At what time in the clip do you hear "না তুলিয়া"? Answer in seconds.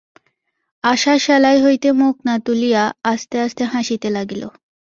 2.25-2.83